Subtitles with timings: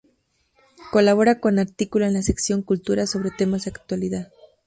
[0.89, 4.31] Colabora con artículo en la sección Cultura, sobre temas de actualidad.